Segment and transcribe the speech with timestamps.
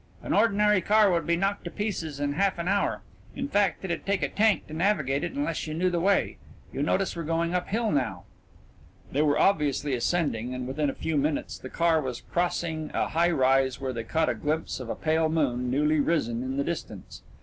[0.23, 3.03] An ordinary car would be knocked to pieces in half an hour.
[3.35, 6.37] In fact, it'd take a tank to navigate it unless you knew the way.
[6.73, 8.23] You notice we're going uphill now."
[9.11, 13.29] They were obviously ascending, and within a few minutes the car was crossing a high
[13.29, 17.21] rise, where they caught a glimpse of a pale moon newly risen in the distance.